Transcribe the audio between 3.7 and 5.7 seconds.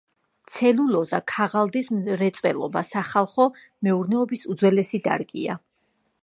მეურნეობის უძველესი დარგია.